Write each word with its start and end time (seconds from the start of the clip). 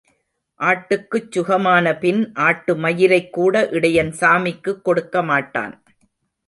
ஆட்டுக்குச் 0.59 1.27
சுகமானபின் 1.31 2.21
ஆட்டுமயிரைக்கூட 2.39 3.71
இடையன் 3.71 4.11
சாமிக்குக் 4.19 4.83
கொடுக்க 4.83 5.23
மாட்டான். 5.23 5.75